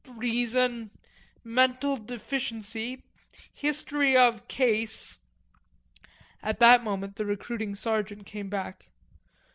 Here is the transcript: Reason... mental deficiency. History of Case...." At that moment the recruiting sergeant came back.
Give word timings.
Reason... 0.07 0.89
mental 1.43 1.95
deficiency. 1.95 3.03
History 3.53 4.17
of 4.17 4.47
Case...." 4.47 5.19
At 6.41 6.57
that 6.57 6.83
moment 6.83 7.17
the 7.17 7.25
recruiting 7.27 7.75
sergeant 7.75 8.25
came 8.25 8.49
back. 8.49 8.87